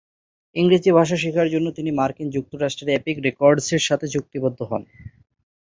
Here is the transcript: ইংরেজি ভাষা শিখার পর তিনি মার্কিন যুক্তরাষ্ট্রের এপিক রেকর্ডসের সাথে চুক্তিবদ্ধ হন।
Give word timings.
ইংরেজি 0.55 0.91
ভাষা 0.91 1.17
শিখার 1.17 1.47
পর 1.55 1.75
তিনি 1.77 1.89
মার্কিন 1.91 2.27
যুক্তরাষ্ট্রের 2.29 2.95
এপিক 2.97 3.17
রেকর্ডসের 3.19 3.81
সাথে 3.87 4.05
চুক্তিবদ্ধ 4.07 4.59
হন। 4.61 4.83